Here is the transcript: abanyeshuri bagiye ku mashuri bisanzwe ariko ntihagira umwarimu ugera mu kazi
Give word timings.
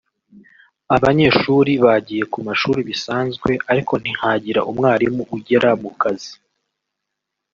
abanyeshuri 0.95 1.71
bagiye 1.85 2.23
ku 2.31 2.39
mashuri 2.47 2.79
bisanzwe 2.89 3.51
ariko 3.71 3.93
ntihagira 4.01 4.61
umwarimu 4.71 5.21
ugera 5.35 5.69
mu 5.81 5.91
kazi 6.01 6.33